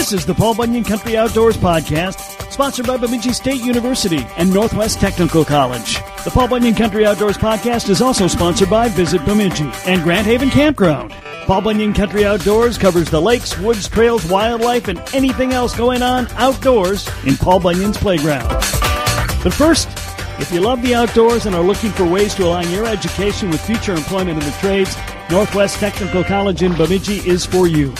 [0.00, 4.98] This is the Paul Bunyan Country Outdoors Podcast, sponsored by Bemidji State University and Northwest
[4.98, 5.96] Technical College.
[6.24, 10.48] The Paul Bunyan Country Outdoors Podcast is also sponsored by Visit Bemidji and Grand Haven
[10.48, 11.12] Campground.
[11.44, 16.26] Paul Bunyan Country Outdoors covers the lakes, woods, trails, wildlife, and anything else going on
[16.36, 18.48] outdoors in Paul Bunyan's playground.
[18.48, 19.86] But first,
[20.40, 23.60] if you love the outdoors and are looking for ways to align your education with
[23.60, 24.96] future employment in the trades,
[25.30, 27.92] Northwest Technical College in Bemidji is for you.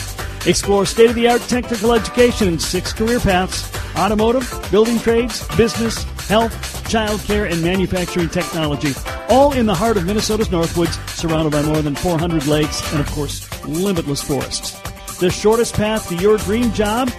[0.46, 6.05] Explore state of the art technical education in six career paths automotive, building trades, business,
[6.28, 6.52] health,
[6.88, 8.92] childcare, and manufacturing technology.
[9.28, 13.11] All in the heart of Minnesota's Northwoods, surrounded by more than 400 lakes and, of
[13.11, 14.80] course, limitless forests.
[15.19, 17.11] The shortest path to your dream job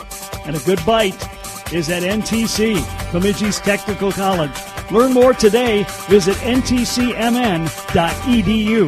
[0.45, 1.21] and a good bite
[1.71, 2.75] is at NTC,
[3.11, 4.70] Bemidji's Technical College.
[4.91, 5.85] Learn more today.
[6.09, 7.71] Visit ntcmn.edu.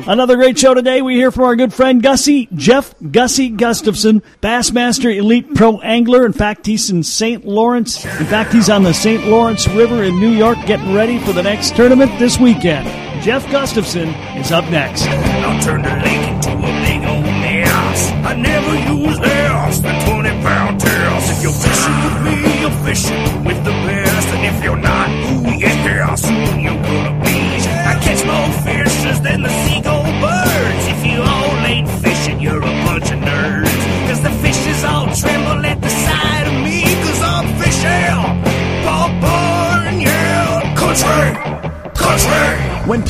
[0.08, 1.02] Another great show today.
[1.02, 6.26] We hear from our good friend Gussie, Jeff Gussie Gustafson, Bassmaster Elite Pro Angler.
[6.26, 7.46] In fact, he's in St.
[7.46, 8.04] Lawrence.
[8.04, 9.26] In fact, he's on the St.
[9.28, 12.88] Lawrence River in New York getting ready for the next tournament this weekend.
[13.24, 15.04] Jeff Gustafson is up next.
[15.08, 18.12] I'll turn the lake into a big old mess.
[18.26, 21.32] I never use less than 20 pound test.
[21.32, 24.28] If you're fishing with me, you're fishing with the best.
[24.28, 25.03] And if you're not,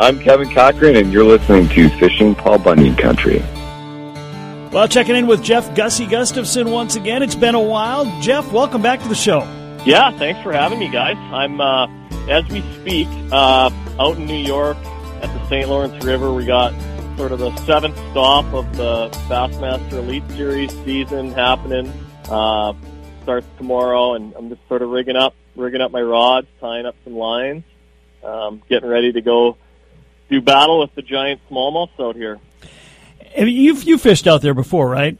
[0.00, 3.40] I'm Kevin Cochran, and you're listening to Fishing Paul Bunyan Country.
[4.70, 7.20] Well, checking in with Jeff Gussie Gustafson once again.
[7.20, 8.04] It's been a while.
[8.20, 9.40] Jeff, welcome back to the show.
[9.84, 11.16] Yeah, thanks for having me, guys.
[11.16, 11.88] I'm, uh,
[12.28, 14.76] as we speak, uh, out in New York
[15.20, 15.68] at the St.
[15.68, 16.32] Lawrence River.
[16.32, 16.72] We got
[17.16, 21.92] sort of the seventh stop of the Bassmaster Elite Series season happening.
[22.30, 22.72] Uh,
[23.24, 26.94] starts tomorrow, and I'm just sort of rigging up, rigging up my rods, tying up
[27.02, 27.64] some lines,
[28.22, 29.56] um, getting ready to go
[30.28, 32.38] do battle with the giant smallmouths out here.
[33.36, 35.18] You've you fished out there before, right?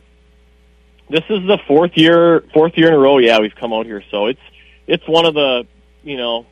[1.11, 3.19] This is the fourth year, fourth year in a row.
[3.19, 4.41] Yeah, we've come out here, so it's
[4.87, 5.67] it's one of the
[6.03, 6.47] you know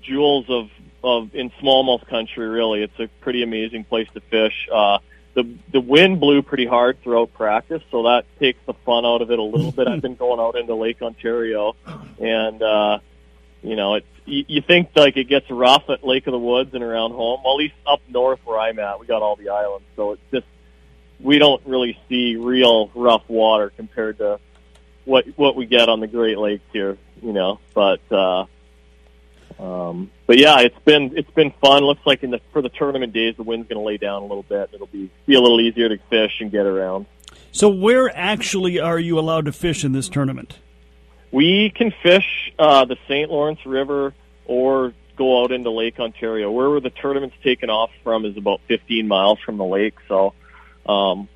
[0.00, 0.70] jewels of
[1.02, 2.46] of in smallmouth country.
[2.46, 4.68] Really, it's a pretty amazing place to fish.
[4.72, 4.98] Uh,
[5.34, 9.30] the the wind blew pretty hard throughout practice, so that takes the fun out of
[9.30, 9.88] it a little bit.
[9.88, 11.76] I've been going out into Lake Ontario,
[12.18, 12.98] and uh,
[13.64, 16.74] you know, it's you, you think like it gets rough at Lake of the Woods
[16.74, 17.40] and around home.
[17.42, 20.22] Well, at least up north where I'm at, we got all the islands, so it's
[20.30, 20.46] just
[21.18, 24.38] we don't really see real rough water compared to
[25.06, 27.58] what what we get on the Great Lakes here, you know.
[27.72, 28.44] But uh
[29.58, 31.84] um but yeah, it's been it's been fun.
[31.84, 34.42] Looks like in the for the tournament days the wind's gonna lay down a little
[34.42, 34.70] bit.
[34.74, 37.06] It'll be be a little easier to fish and get around.
[37.50, 40.58] So where actually are you allowed to fish in this tournament?
[41.34, 43.28] We can fish uh the St.
[43.28, 44.14] Lawrence River
[44.46, 46.48] or go out into Lake Ontario.
[46.52, 50.32] Where were the tournament's taken off from is about 15 miles from the lake, so
[50.86, 51.28] um,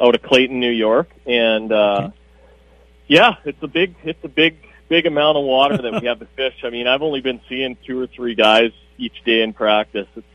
[0.00, 2.16] out of Clayton, New York, and uh, okay.
[3.06, 4.56] yeah, it's a big, it's a big,
[4.88, 6.54] big amount of water that we have to fish.
[6.64, 10.08] I mean, I've only been seeing two or three guys each day in practice.
[10.16, 10.26] It's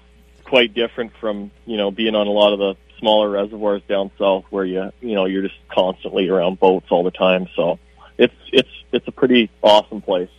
[0.43, 4.45] quite different from you know being on a lot of the smaller reservoirs down south
[4.51, 7.47] where you you know you're just constantly around boats all the time.
[7.55, 7.79] So
[8.17, 10.29] it's it's it's a pretty awesome place.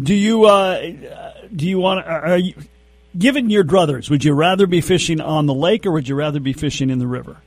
[0.00, 2.06] Do you uh, do you want?
[2.06, 2.54] Are you
[3.16, 4.10] given your druthers?
[4.10, 6.98] Would you rather be fishing on the lake or would you rather be fishing in
[6.98, 7.38] the river?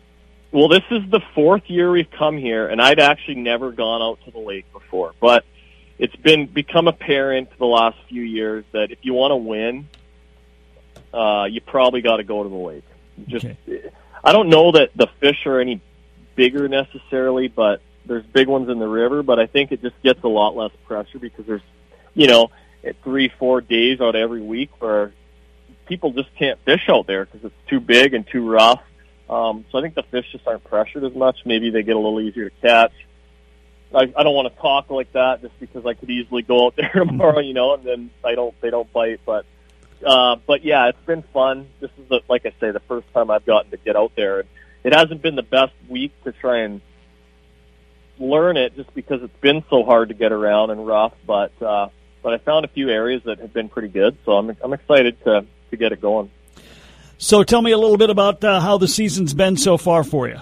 [0.52, 4.20] Well, this is the fourth year we've come here, and I'd actually never gone out
[4.26, 5.14] to the lake before.
[5.20, 5.46] But
[6.00, 9.88] it's been become apparent the last few years that if you want to win,
[11.14, 12.84] uh, you probably got to go to the lake.
[13.28, 13.92] Just, okay.
[14.24, 15.82] I don't know that the fish are any
[16.36, 19.24] bigger necessarily, but there's big ones in the river.
[19.24, 21.62] But I think it just gets a lot less pressure because there's,
[22.14, 22.50] you know,
[23.04, 25.14] three, four days out every week where
[25.86, 28.82] people just can't fish out there because it's too big and too rough.
[29.30, 31.38] Um, so I think the fish just aren't pressured as much.
[31.46, 32.94] Maybe they get a little easier to catch.
[33.94, 36.76] I, I don't want to talk like that just because I could easily go out
[36.78, 39.22] there tomorrow, you know, and then I don't, they don't bite.
[39.26, 39.46] But,
[40.06, 41.68] uh, but yeah, it's been fun.
[41.80, 44.44] This is the, like I say, the first time I've gotten to get out there.
[44.84, 46.82] It hasn't been the best week to try and
[48.20, 51.14] learn it just because it's been so hard to get around and rough.
[51.26, 51.90] But uh,
[52.22, 55.24] but I found a few areas that have been pretty good, so I'm I'm excited
[55.24, 56.30] to to get it going.
[57.18, 60.28] So tell me a little bit about uh, how the season's been so far for
[60.28, 60.40] you.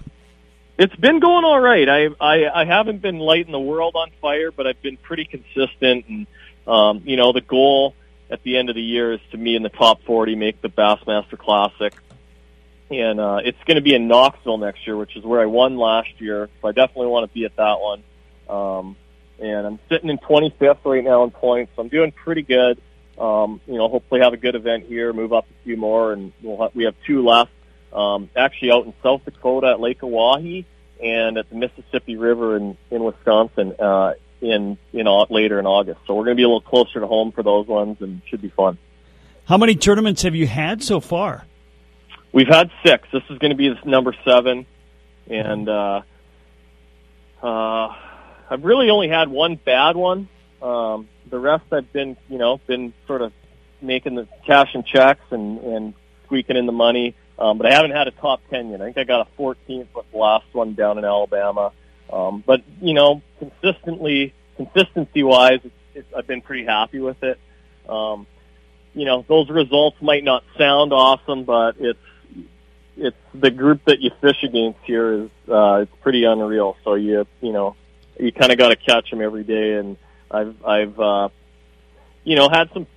[0.78, 1.90] It's been going all right.
[1.90, 6.06] I, I I haven't been lighting the world on fire, but I've been pretty consistent.
[6.08, 6.28] And
[6.68, 7.96] um, you know, the goal
[8.30, 10.70] at the end of the year is to me in the top 40, make the
[10.70, 11.94] Bassmaster Classic,
[12.90, 15.78] and uh, it's going to be in Knoxville next year, which is where I won
[15.78, 16.50] last year.
[16.62, 18.04] So I definitely want to be at that one.
[18.50, 18.96] Um,
[19.40, 21.72] and I'm sitting in 25th right now in points.
[21.76, 22.82] So I'm doing pretty good.
[23.18, 26.32] Um, you know, hopefully have a good event here, move up a few more, and
[26.42, 27.52] we'll have, we have two left.
[27.92, 30.66] Um, actually, out in South Dakota at Lake Oahe
[31.04, 36.02] and at the Mississippi River in in Wisconsin uh, in in later in August.
[36.06, 38.42] So we're going to be a little closer to home for those ones, and should
[38.42, 38.78] be fun.
[39.46, 41.46] How many tournaments have you had so far?
[42.34, 43.08] We've had six.
[43.12, 44.66] This is going to be number seven,
[45.30, 46.02] and uh,
[47.42, 47.96] uh,
[48.50, 50.28] I've really only had one bad one.
[50.62, 53.32] Um, the rest I've been, you know, been sort of
[53.82, 55.94] making the cash and checks and and
[56.26, 57.16] squeaking in the money.
[57.40, 58.82] Um, but I haven't had a top ten yet.
[58.82, 61.72] I think I got a 14th with the last one down in Alabama.
[62.12, 67.40] Um, but you know, consistently, consistency wise, it's, it's, I've been pretty happy with it.
[67.88, 68.28] Um,
[68.94, 72.00] you know, those results might not sound awesome, but it's
[72.98, 76.76] it's the group that you fish against here is uh, it's pretty unreal.
[76.84, 77.76] So you you know
[78.20, 79.98] you kind of got to catch them every day, and
[80.30, 81.30] I've I've uh,
[82.24, 82.88] you know had some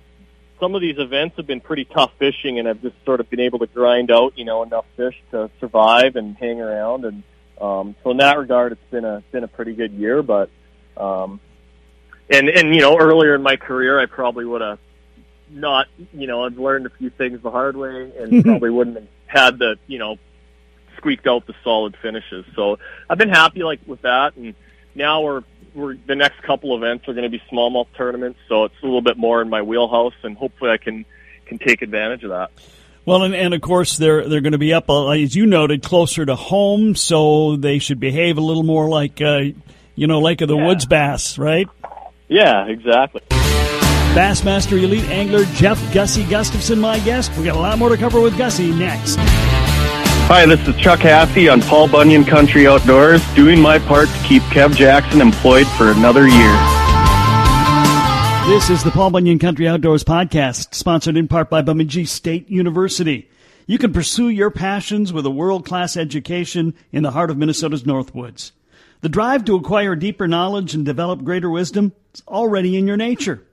[0.59, 3.39] some of these events have been pretty tough fishing, and I've just sort of been
[3.39, 7.23] able to grind out you know enough fish to survive and hang around, and
[7.59, 10.23] um, so in that regard, it's been a been a pretty good year.
[10.23, 10.49] But
[10.97, 11.39] um,
[12.29, 14.79] and and you know earlier in my career, I probably would have
[15.51, 19.07] not you know I've learned a few things the hard way, and probably wouldn't have
[19.31, 20.17] had the you know
[20.97, 22.45] squeaked out the solid finishes.
[22.55, 22.77] So
[23.09, 24.53] I've been happy like with that, and
[24.93, 25.43] now we're
[25.73, 29.01] we're the next couple events are going to be smallmouth tournaments, so it's a little
[29.01, 31.05] bit more in my wheelhouse, and hopefully I can
[31.45, 32.51] can take advantage of that.
[33.05, 35.81] Well, and, and of course they're they're going to be up uh, as you noted
[35.81, 39.41] closer to home, so they should behave a little more like uh,
[39.95, 40.67] you know Lake of the Yeah.
[40.67, 41.67] Woods bass, right?
[42.27, 43.21] Yeah, exactly.
[44.11, 47.31] Bassmaster Elite Angler Jeff Gussie Gustafson, my guest.
[47.37, 49.15] We got a lot more to cover with Gussie next.
[50.27, 54.43] Hi, this is Chuck Haffey on Paul Bunyan Country Outdoors, doing my part to keep
[54.43, 56.57] Kev Jackson employed for another year.
[58.47, 63.29] This is the Paul Bunyan Country Outdoors podcast, sponsored in part by Bemidji State University.
[63.65, 67.83] You can pursue your passions with a world class education in the heart of Minnesota's
[67.83, 68.51] Northwoods.
[68.99, 73.45] The drive to acquire deeper knowledge and develop greater wisdom is already in your nature.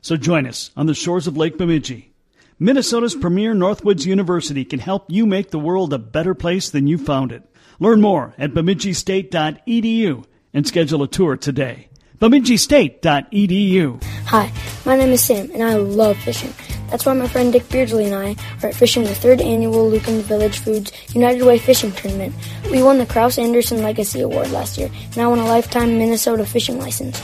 [0.00, 2.12] So join us on the shores of Lake Bemidji.
[2.58, 6.98] Minnesota's premier Northwoods University can help you make the world a better place than you
[6.98, 7.42] found it.
[7.78, 11.88] Learn more at bemidjistate.edu and schedule a tour today.
[12.20, 14.02] bemidjistate.edu.
[14.02, 14.52] Hi,
[14.84, 16.52] my name is Sam, and I love fishing.
[16.90, 20.22] That's why my friend Dick Beardsley and I are at fishing the third annual Lueken
[20.22, 22.34] Village Foods United Way Fishing Tournament.
[22.72, 26.44] We won the Kraus Anderson Legacy Award last year, and I won a lifetime Minnesota
[26.44, 27.20] fishing license.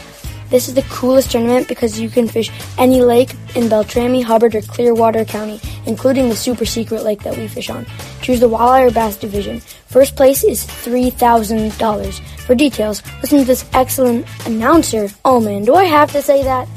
[0.51, 4.63] This is the coolest tournament because you can fish any lake in Beltrami, Hubbard, or
[4.63, 7.87] Clearwater County, including the super secret lake that we fish on.
[8.23, 9.61] Choose the walleye or bass division.
[9.61, 12.21] First place is $3,000.
[12.41, 15.09] For details, listen to this excellent announcer.
[15.25, 16.69] Oh man, do I have to say that?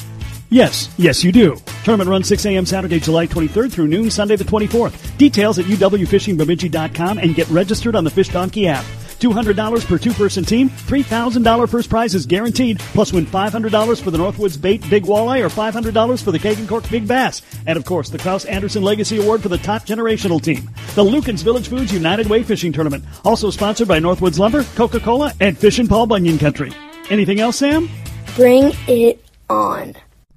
[0.50, 1.58] Yes, yes, you do.
[1.84, 2.66] Tournament runs 6 a.m.
[2.66, 5.18] Saturday, July 23rd through noon, Sunday the 24th.
[5.18, 8.86] Details at uwfishingbemidji.com and get registered on the Fish Donkey app.
[9.20, 14.62] $200 per two-person team, $3,000 first prize is guaranteed, plus win $500 for the Northwoods
[14.62, 17.42] Bait Big Walleye or $500 for the Kagan Cork Big Bass.
[17.66, 20.70] And of course, the Kraus Anderson Legacy Award for the top generational team.
[20.96, 25.58] The Lueken's Village Foods United Way Fishing Tournament, also sponsored by Northwoods Lumber, Coca-Cola, and
[25.58, 26.72] Fish and Paul Bunyan Country.
[27.10, 27.90] Anything else, Sam?
[28.36, 29.96] Bring it on.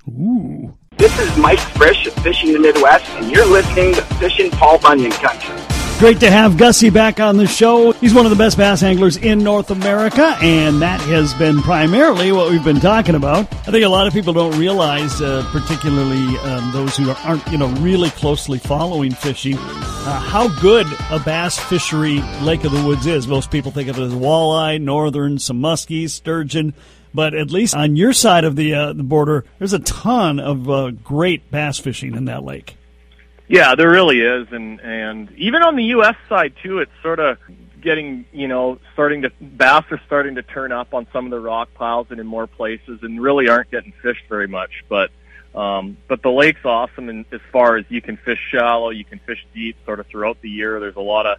[0.08, 0.76] Ooh.
[0.96, 5.12] This is Mike Frisch of Fishing the Midwest, and you're listening to Fishing Paul Bunyan
[5.12, 5.79] Country.
[6.00, 7.92] Great to have Gussie back on the show.
[7.92, 12.32] He's one of the best bass anglers in North America, and that has been primarily
[12.32, 13.52] what we've been talking about.
[13.52, 17.58] I think a lot of people don't realize, uh, particularly um, those who aren't, you
[17.58, 23.04] know, really closely following fishing, uh, how good a bass fishery Lake of the Woods
[23.04, 23.28] is.
[23.28, 26.72] Most people think of it as walleye, northern, some muskies, sturgeon.
[27.12, 30.70] But at least on your side of the uh, the border, there's a ton of
[30.70, 32.78] uh, great bass fishing in that lake.
[33.50, 36.14] Yeah, there really is, and and even on the U.S.
[36.28, 37.36] side too, it's sort of
[37.80, 41.40] getting you know starting to bass are starting to turn up on some of the
[41.40, 44.84] rock piles and in more places, and really aren't getting fished very much.
[44.88, 45.10] But
[45.52, 49.18] um, but the lake's awesome, and as far as you can fish shallow, you can
[49.18, 50.78] fish deep, sort of throughout the year.
[50.78, 51.38] There's a lot of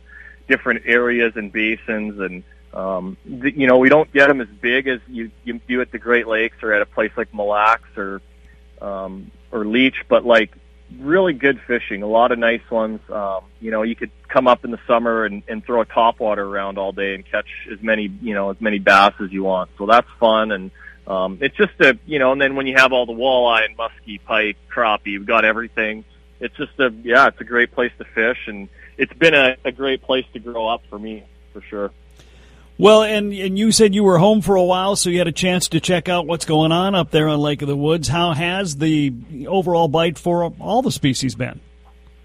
[0.50, 4.88] different areas and basins, and Um, th- you know, we don't get them as big
[4.88, 7.98] as you, you do at the Great Lakes or at a place like Mille Lacs
[7.98, 8.22] or
[8.82, 10.52] um, or Leech, but like
[11.00, 12.04] really good fishing.
[12.04, 13.00] A lot of nice ones.
[13.10, 16.38] Um, you know, you could come up in the summer and, and throw a topwater
[16.38, 19.70] around all day and catch as many you know as many bass as you want.
[19.78, 20.72] So that's fun and.
[21.08, 23.76] Um, it's just a, you know, and then when you have all the walleye and
[23.76, 26.06] muskie, pike, crappie, you've got everything.
[26.40, 28.70] It's just a, yeah, it's a great place to fish, and
[29.00, 31.92] it's been a, a great place to grow up for me, for sure.
[32.82, 35.32] Well, and and you said you were home for a while, so you had a
[35.32, 38.08] chance to check out what's going on up there on Lake of the Woods.
[38.08, 39.14] How has the
[39.48, 41.60] overall bite for all the species been?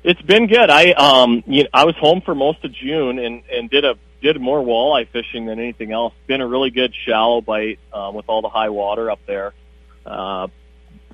[0.02, 0.70] It's been good.
[0.70, 3.98] I um, you know, I was home for most of June and and did a
[4.22, 6.14] did more walleye fishing than anything else.
[6.26, 9.52] Been a really good shallow bite um, with all the high water up there.
[10.06, 10.46] Uh,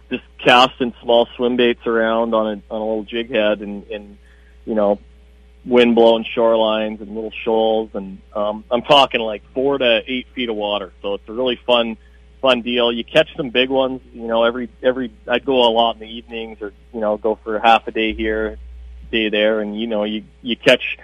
[0.08, 4.18] just casting small swim baits around on a on a little jig head and and
[4.64, 5.00] you know
[5.64, 10.48] wind blown shorelines and little shoals and um, I'm talking like four to eight feet
[10.48, 10.92] of water.
[11.02, 11.96] So it's a really fun
[12.40, 12.92] fun deal.
[12.92, 14.00] You catch some big ones.
[14.12, 17.38] You know every every I'd go a lot in the evenings or you know go
[17.42, 18.58] for half a day here,
[19.10, 20.98] day there, and you know you you catch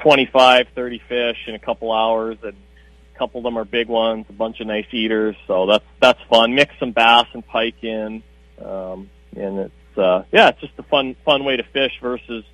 [0.00, 2.54] 25, 30 fish in a couple hours, and
[3.14, 5.36] a couple of them are big ones, a bunch of nice eaters.
[5.46, 6.54] So that's that's fun.
[6.54, 8.22] Mix some bass and pike in,
[8.62, 12.44] um, and it's uh, yeah, it's just a fun fun way to fish versus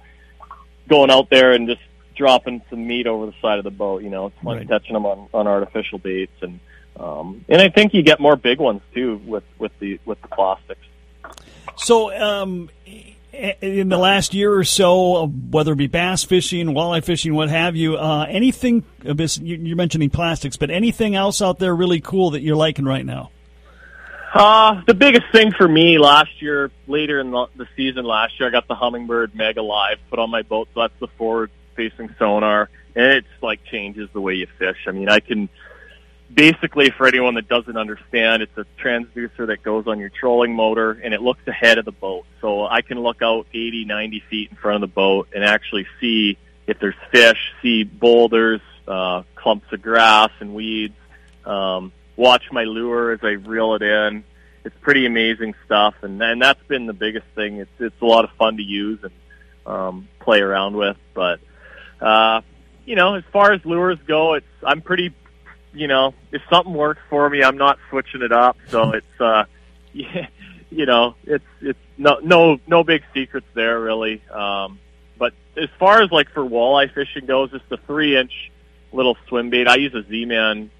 [0.89, 1.81] going out there and just
[2.17, 4.03] dropping some meat over the side of the boat.
[4.03, 4.69] You know, it's fun Right.
[4.69, 6.59] catching them on on artificial baits, and
[6.99, 10.29] um, and I think you get more big ones too with with the with the
[10.29, 10.81] plastics.
[11.77, 12.71] So, um,
[13.33, 17.77] in the last year or so, whether it be bass fishing, walleye fishing, what have
[17.77, 18.83] you, uh, anything?
[19.09, 23.07] uh, You're mentioning plastics, but anything else out there really cool that you're liking right
[23.07, 23.31] now?
[24.33, 28.49] Uh, the biggest thing for me last year, later in the, the season last year,
[28.49, 30.69] I got the Humminbird Mega Live put on my boat.
[30.75, 32.69] So that's the forward facing sonar.
[32.95, 34.77] And it's like changes the way you fish.
[34.87, 35.49] I mean, I can
[36.33, 40.93] basically, for anyone that doesn't understand, it's a transducer that goes on your trolling motor
[40.93, 42.27] and it looks ahead of the boat.
[42.41, 45.87] So I can look out 80, 90 feet in front of the boat and actually
[46.01, 50.31] see if there's fish, see boulders, uh, clumps of grass
[52.29, 54.23] watch my lure as I reel it in.
[54.63, 57.57] It's pretty amazing stuff, and and that's been the biggest thing.
[57.57, 59.13] It's it's a lot of fun to use and
[59.65, 60.99] um, play around with.
[61.15, 61.41] But
[62.03, 62.43] uh,
[62.85, 65.15] you know, as far as lures go, it's I'm pretty.
[65.73, 68.59] You know, if something works for me, I'm not switching it up.
[68.69, 69.45] So it's uh,
[69.95, 70.27] yeah,
[70.71, 74.23] you know, it's it's no no no big secrets there really.
[74.29, 74.79] Um,
[75.19, 78.53] but as far as like for walleye fishing goes, it's the three inch
[78.93, 79.67] little swim bait.
[79.67, 80.71] I use a Z-Man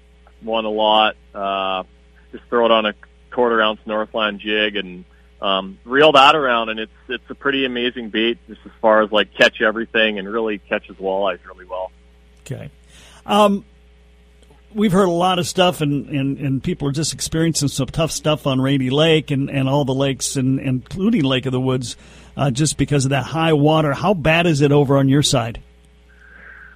[0.41, 1.15] one a lot.
[1.33, 1.83] Uh,
[2.31, 2.93] just throw it on a
[3.31, 5.05] quarter ounce Northland jig and
[5.41, 9.11] um, reel that around, and it's it's a pretty amazing bait just as far as
[9.11, 11.91] like catch everything and really catches walleyes really well.
[12.41, 12.69] Okay.
[13.25, 13.63] Um,
[14.73, 18.11] we've heard a lot of stuff, and, and, and people are just experiencing some tough
[18.11, 21.95] stuff on Rainy Lake and, and all the lakes, and, including Lake of the Woods,
[22.35, 23.93] uh, just because of that high water.
[23.93, 25.61] How bad is it over on your side?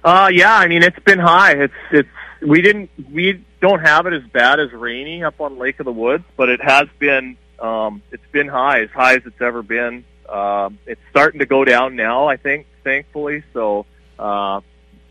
[0.02, 1.52] Uh, yeah, I mean it's been high.
[1.52, 2.08] It's it's
[2.44, 5.92] we didn't we don't have it as bad as rainy up on Lake of the
[5.92, 10.04] Woods, but it has been um, it's been high as high as it's ever been.
[10.28, 13.42] Um, it's starting to go down now, I think, thankfully.
[13.52, 13.86] So,
[14.18, 14.60] uh,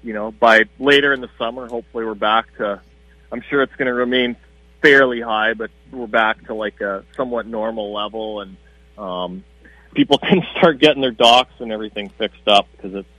[0.04, 2.82] you know, by later in the summer, hopefully we're back to.
[3.32, 4.36] I'm sure it's going to remain
[4.82, 8.58] fairly high, but we're back to like a somewhat normal level, and
[8.98, 9.44] um,
[9.96, 13.10] people can start getting their docks and everything fixed up because it's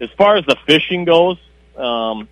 [0.00, 1.38] as far as the fishing goes.
[1.76, 2.28] Um,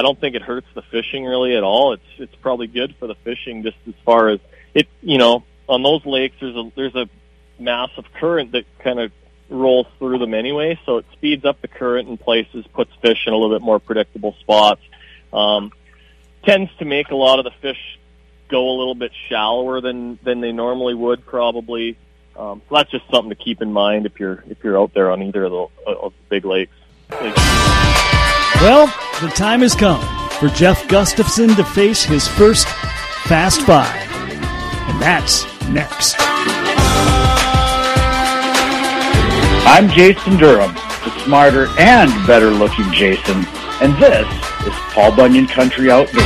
[0.00, 1.92] I don't think it hurts the fishing really at all.
[1.92, 4.40] It's it's probably good for the fishing just as far as
[4.72, 4.88] it.
[5.02, 7.06] You know, on those lakes, there's a there's a
[7.58, 9.12] massive current that kind of
[9.50, 13.34] rolls through them anyway, so it speeds up the current in places, puts fish in
[13.34, 14.80] a little bit more predictable spots.
[15.34, 15.70] Um,
[16.44, 17.98] tends to make a lot of the fish
[18.48, 21.98] go a little bit shallower than than they normally would probably.
[22.38, 25.10] Um, so that's just something to keep in mind if you're if you're out there
[25.10, 26.72] on either of the, of the big lakes.
[28.60, 28.88] Well,
[29.22, 30.02] the time has come
[30.32, 32.68] for Jeff Gustafson to face his first
[33.24, 33.90] Fast Five.
[33.90, 36.16] And that's next.
[39.66, 43.46] I'm Jason Durham, the smarter and better looking Jason,
[43.80, 44.26] and this
[44.66, 46.22] is Paul Bunyan Country Outdoors.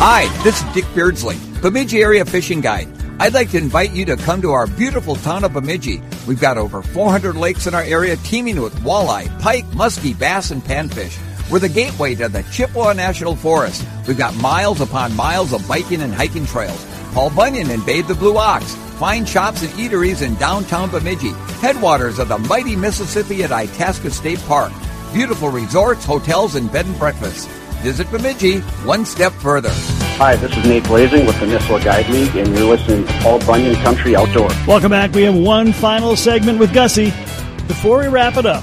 [0.00, 2.88] Hi, this is Dick Beardsley, Bemidji Area Fishing Guide.
[3.20, 6.02] I'd like to invite you to come to our beautiful town of Bemidji.
[6.26, 10.62] We've got over 400 lakes in our area teeming with walleye, pike, muskie, bass, and
[10.62, 11.18] panfish.
[11.50, 13.86] We're the gateway to the Chippewa National Forest.
[14.08, 16.84] We've got miles upon miles of biking and hiking trails.
[17.12, 18.74] Paul Bunyan and Babe the Blue Ox.
[18.98, 21.32] Fine shops and eateries in downtown Bemidji.
[21.60, 24.72] Headwaters of the mighty Mississippi at Itasca State Park.
[25.12, 27.48] beautiful resorts, hotels, and bed and breakfast.
[27.82, 29.70] Visit Bemidji one step further.
[30.18, 33.40] Hi, this is Nate Blazing with the Nisswa Guide League, and you're listening to Paul
[33.40, 34.48] Bunyan Country Outdoor.
[34.68, 35.12] Welcome back.
[35.12, 37.10] We have one final segment with Gussie.
[37.66, 38.62] Before we wrap it up,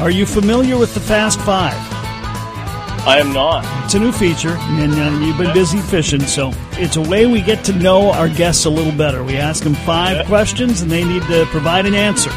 [0.00, 1.74] are you familiar with the Fast Five?
[3.04, 3.64] I am not.
[3.84, 7.40] It's a new feature, and uh, you've been busy fishing, so it's a way we
[7.40, 9.24] get to know our guests a little better.
[9.24, 10.26] We ask them five Yeah.
[10.26, 12.30] questions, and they need to provide an answer.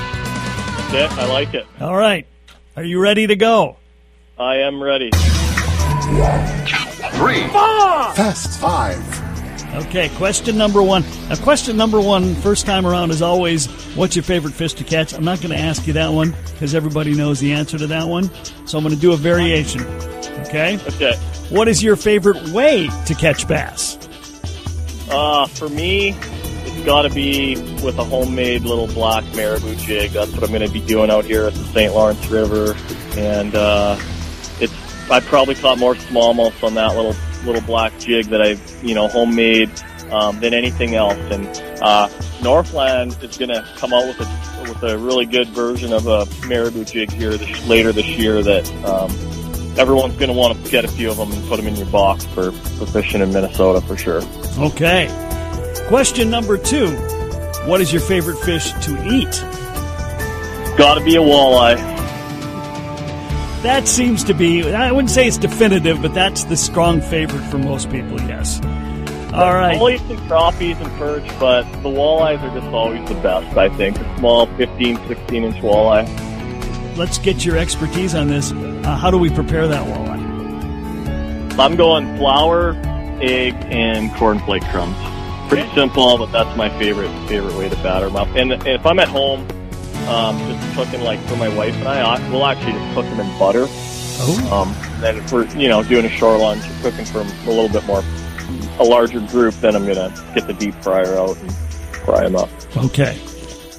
[0.92, 1.68] Yeah, I like it.
[1.80, 2.26] All right.
[2.76, 3.78] Are you ready to go?
[4.40, 5.12] I am ready.
[6.06, 7.48] Three.
[7.48, 9.26] Fast five.
[9.88, 11.04] Okay, question number one.
[11.30, 15.14] Now, question number one, first time around, is always what's your favorite fish to catch?
[15.14, 18.08] I'm not going to ask you that one because everybody knows the answer to that
[18.08, 18.30] one.
[18.68, 19.82] So I'm going to do a variation.
[20.46, 20.80] Okay?
[20.88, 21.16] Okay.
[21.50, 23.98] What is your favorite way to catch bass?
[25.10, 30.12] Uh, for me, it's got to be with a homemade little black marabou jig.
[30.12, 31.94] That's what I'm going to be doing out here at the St.
[31.94, 32.76] Lawrence River,
[33.18, 34.15] and uh, it's
[35.10, 39.08] I probably caught more smallmouth on that little little black jig that I you know
[39.08, 39.70] homemade
[40.12, 41.18] um, than anything else.
[41.32, 41.48] And
[41.82, 42.10] uh,
[42.42, 46.26] Northland is going to come out with a with a really good version of a
[46.48, 48.70] marabou jig here this, later this year that.
[48.84, 49.12] Um,
[49.78, 51.86] Everyone's going to want to get a few of them and put them in your
[51.88, 54.22] box for, for fishing in Minnesota for sure.
[54.58, 55.10] Okay.
[55.90, 56.88] Question number two.
[57.66, 59.32] What is your favorite fish to eat?
[60.78, 61.95] Got to be a walleye.
[63.66, 67.58] That seems to be, I wouldn't say it's definitive, but that's the strong favorite for
[67.58, 68.64] most people, yes.
[69.34, 69.76] All right.
[69.76, 73.70] I'll eat some crappies and perch, but the walleyes are just always the best, I
[73.76, 73.98] think.
[73.98, 76.96] A small 15, 16 inch walleye.
[76.96, 78.52] Let's get your expertise on this.
[78.52, 81.58] Uh, how do we prepare that walleye?
[81.58, 82.74] I'm going flour,
[83.20, 85.50] egg, and cornflake crumbs.
[85.50, 88.28] Pretty simple, but that's my favorite favorite way to batter them up.
[88.36, 89.48] And, and if I'm at home,
[90.08, 93.40] um, just cooking like for my wife and I, we'll actually just cook them in
[93.40, 93.66] butter.
[93.68, 94.50] Oh.
[94.52, 97.86] Um, then if we're you know doing a shore lunch, cooking for a little bit
[97.86, 98.04] more,
[98.80, 101.54] a larger group, then I'm gonna get the deep fryer out and
[102.06, 102.50] fry them up.
[102.78, 103.20] Okay.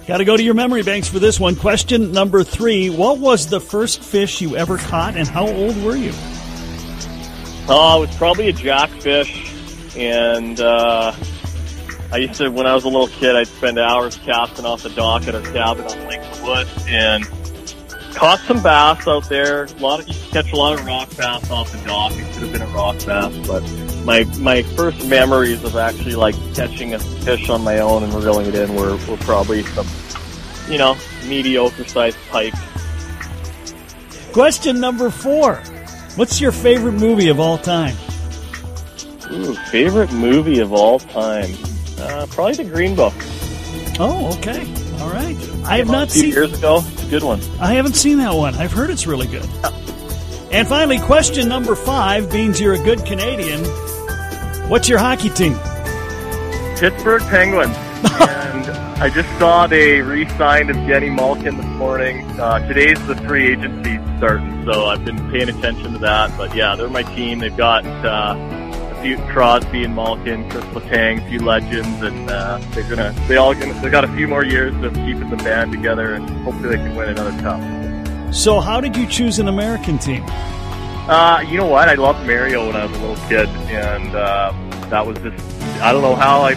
[0.06, 1.56] Got to go to your memory banks for this one.
[1.56, 5.96] Question number three What was the first fish you ever caught, and how old were
[5.96, 6.12] you?
[7.68, 9.52] Oh, it was probably a jackfish,
[9.96, 11.12] and uh,
[12.12, 14.90] I used to, when I was a little kid, I'd spend hours casting off the
[14.90, 17.24] dock at our cabin on Lake Wood, and
[18.14, 19.64] caught some bass out there.
[19.64, 22.12] A lot of you catch a lot of rock bass off the dock.
[22.12, 23.62] It could have been a rock bass, but
[24.04, 28.46] my my first memories of actually like catching a fish on my own and reeling
[28.46, 29.86] it in were, were probably some,
[30.68, 32.54] you know, mediocre sized pike.
[34.32, 35.56] Question number four
[36.16, 37.96] What's your favorite movie of all time?
[39.30, 41.52] Ooh, favorite movie of all time?
[41.98, 43.14] Uh, probably The Green Book.
[43.98, 44.60] Oh, okay.
[45.00, 45.36] All right.
[45.64, 46.30] I have not seen.
[46.30, 46.80] years ago.
[46.84, 47.40] It's a good one.
[47.60, 48.54] I haven't seen that one.
[48.54, 49.48] I've heard it's really good.
[50.52, 53.64] And finally, question number five means you're a good Canadian.
[54.70, 55.54] What's your hockey team?
[56.78, 57.76] Pittsburgh Penguins.
[58.20, 58.70] and
[59.02, 62.24] I just saw they re-signed Evgeny Malkin this morning.
[62.38, 66.36] Uh, today's the free agency starting, so I've been paying attention to that.
[66.36, 67.38] But yeah, they're my team.
[67.40, 68.34] They've got uh,
[69.06, 73.54] few Crosby and Malkin, Chris Letang, a few legends, and uh, they're gonna they all
[73.54, 76.76] gonna, they got a few more years of keeping the band together, and hopefully they
[76.76, 78.34] can win another cup.
[78.34, 80.24] So, how did you choose an American team?
[80.26, 81.88] Uh, you know what?
[81.88, 84.52] I loved Mario when I was a little kid, and uh,
[84.90, 86.54] that was just I don't know how I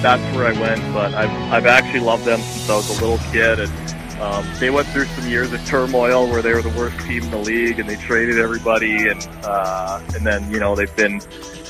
[0.00, 3.18] that's where I went, but I've I've actually loved them since I was a little
[3.30, 6.98] kid, and um, they went through some years of turmoil where they were the worst
[7.06, 10.96] team in the league, and they traded everybody, and uh, and then you know they've
[10.96, 11.20] been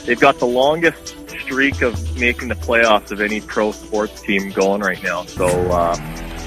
[0.06, 4.80] they've got the longest streak of making the playoffs of any pro sports team going
[4.80, 5.24] right now.
[5.24, 5.46] So.
[5.46, 5.96] Uh,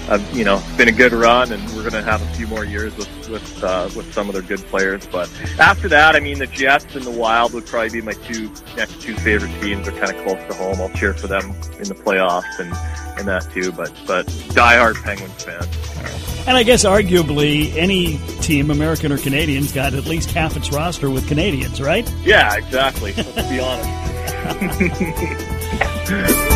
[0.09, 2.47] I've, you know, it's been a good run, and we're going to have a few
[2.47, 5.05] more years with with uh, with some of their good players.
[5.07, 8.51] But after that, I mean, the Jets and the Wild would probably be my two
[8.75, 9.87] next two favorite teams.
[9.87, 10.81] They're kind of close to home.
[10.81, 12.73] I'll cheer for them in the playoffs and
[13.17, 13.71] and that too.
[13.71, 15.67] But but diehard Penguins fan.
[16.45, 21.09] And I guess arguably any team, American or Canadians, got at least half its roster
[21.09, 22.11] with Canadians, right?
[22.23, 23.13] Yeah, exactly.
[23.13, 23.89] Let's be honest.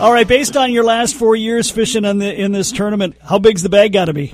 [0.00, 3.38] All right, based on your last four years fishing in the in this tournament, how
[3.38, 4.32] big's the bag got to be?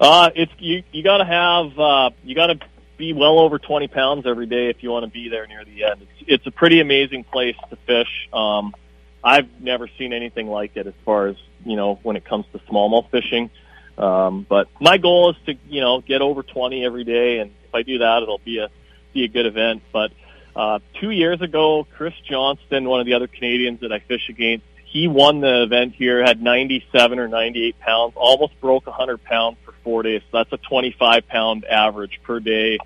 [0.00, 0.82] Uh, it's you.
[0.90, 1.78] You got to have.
[1.78, 2.58] Uh, you got to
[2.96, 5.84] be well over twenty pounds every day if you want to be there near the
[5.84, 6.02] end.
[6.02, 8.28] It's, it's a pretty amazing place to fish.
[8.32, 8.74] Um,
[9.22, 12.58] I've never seen anything like it as far as you know when it comes to
[12.58, 13.50] smallmouth fishing.
[13.96, 17.72] Um, but my goal is to you know get over twenty every day, and if
[17.72, 18.70] I do that, it'll be a
[19.14, 19.82] be a good event.
[19.92, 20.10] But
[20.56, 24.64] uh, two years ago, Chris Johnston, one of the other Canadians that I fish against,
[24.86, 29.74] he won the event here, had 97 or 98 pounds, almost broke 100 pounds for
[29.84, 30.22] four days.
[30.30, 32.78] So that's a 25 pound average per day.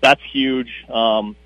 [0.00, 0.68] That's huge.
[0.92, 1.36] Um,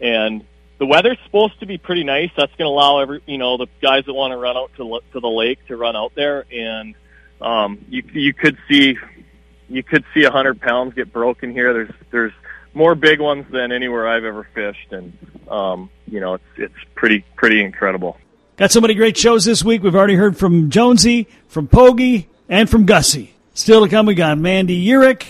[0.00, 0.44] and
[0.78, 2.30] the weather's supposed to be pretty nice.
[2.34, 5.00] That's going to allow every, you know, the guys that want to run out to
[5.12, 6.94] to the lake to run out there, and
[7.40, 8.96] um, you you could see
[9.68, 11.72] you could see hundred pounds get broken here.
[11.72, 12.32] There's there's
[12.74, 15.16] more big ones than anywhere I've ever fished, and
[15.48, 18.18] um, you know it's it's pretty pretty incredible.
[18.56, 19.82] Got so many great shows this week.
[19.82, 23.34] We've already heard from Jonesy, from Pogie, and from Gussie.
[23.54, 25.24] Still to come, we got Mandy Uhrich.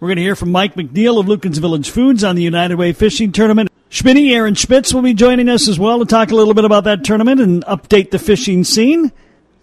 [0.00, 2.92] We're going to hear from Mike McNeil of Lueken's Village Foods on the United Way
[2.92, 3.70] Fishing Tournament.
[3.88, 6.84] Schmitty, Aaron Spitz will be joining us as well to talk a little bit about
[6.84, 9.12] that tournament and update the fishing scene.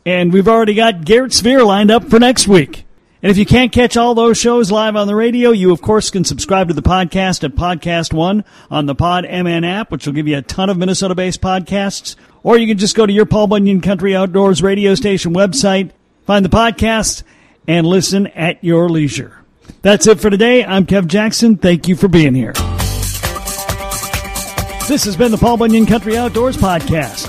[0.05, 2.85] And we've already got Garrett Sphere lined up for next week.
[3.21, 6.09] And if you can't catch all those shows live on the radio, you of course
[6.09, 10.13] can subscribe to the podcast at Podcast One on the Pod MN app, which will
[10.13, 12.15] give you a ton of Minnesota based podcasts.
[12.43, 15.91] Or you can just go to your Paul Bunyan Country Outdoors radio station website,
[16.25, 17.23] find the podcast,
[17.67, 19.35] and listen at your leisure.
[19.81, 20.63] That's it for today.
[20.63, 21.57] I'm Kev Jackson.
[21.57, 22.53] Thank you for being here.
[24.87, 27.28] This has been the Paul Bunyan Country Outdoors Podcast,